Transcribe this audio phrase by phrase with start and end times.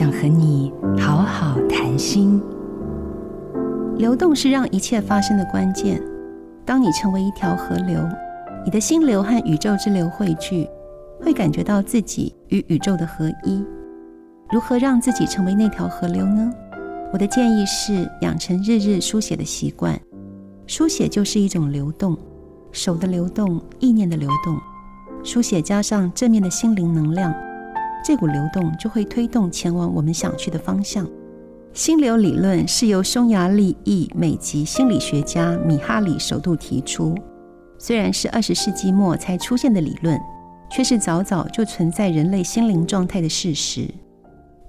[0.00, 2.40] 想和你好好谈心。
[3.98, 6.02] 流动是让一切发生的关键。
[6.64, 8.00] 当你成为一条河流，
[8.64, 10.66] 你的心流和宇宙之流汇聚，
[11.20, 13.62] 会感觉到自己与宇宙的合一。
[14.50, 16.50] 如何让自己成为那条河流呢？
[17.12, 20.00] 我的建议是养成日日书写的习惯。
[20.66, 22.16] 书写就是一种流动，
[22.72, 24.58] 手的流动，意念的流动。
[25.22, 27.34] 书写加上正面的心灵能量，
[28.04, 31.06] 这股流动就会推动前往我们想去的方向。
[31.72, 37.14] 心流理论是由匈牙利裔美籍心理学家米哈里首度提出，
[37.78, 40.18] 虽然是二十世纪末才出现的理论，
[40.70, 43.88] 却是早早就存在人类心灵状态的事实。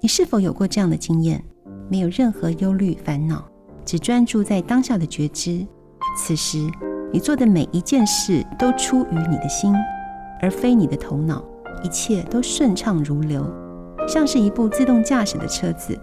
[0.00, 1.42] 你是否有过这样的经验？
[1.88, 3.44] 没有任何忧虑烦恼，
[3.84, 5.66] 只专注在当下的觉知。
[6.16, 6.58] 此时，
[7.12, 9.74] 你做的每一件事都出于你的心。
[10.40, 11.40] 而非你的头脑，
[11.82, 13.44] 一切都顺畅如流，
[14.06, 15.98] 像是一部自动驾驶的车子。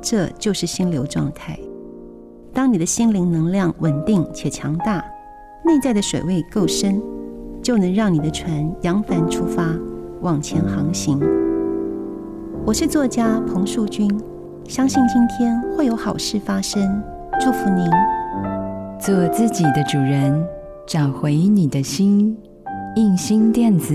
[0.00, 1.58] 这就是心流状态。
[2.52, 5.04] 当你的心灵能量稳定且强大，
[5.64, 7.00] 内在的水位够深，
[7.62, 9.66] 就能让你的船扬帆出发，
[10.20, 11.20] 往前航行。
[12.64, 14.10] 我是作家彭树君，
[14.68, 17.02] 相信今天会有好事发生。
[17.40, 17.86] 祝福您，
[19.00, 20.44] 做自己的主人，
[20.86, 22.36] 找回你的心。
[22.96, 23.94] 印心电子，